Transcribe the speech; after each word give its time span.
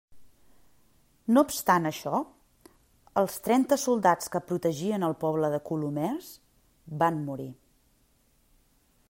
No 1.35 1.43
obstant 1.47 1.85
això, 1.89 2.21
els 3.23 3.37
trenta 3.49 3.79
soldats 3.83 4.33
que 4.37 4.43
protegien 4.53 5.07
el 5.11 5.15
poble 5.27 5.53
de 5.57 5.61
Colomers 5.69 6.33
van 7.05 7.23
morir. 7.31 7.51